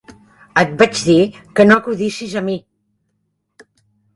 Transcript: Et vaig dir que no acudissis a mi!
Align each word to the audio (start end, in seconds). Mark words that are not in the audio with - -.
Et 0.61 0.71
vaig 0.79 0.95
dir 1.09 1.17
que 1.59 1.67
no 1.67 1.77
acudissis 1.83 2.33
a 2.41 2.43
mi! 2.49 2.59